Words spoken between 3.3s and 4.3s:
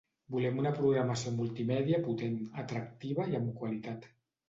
i amb qualitat.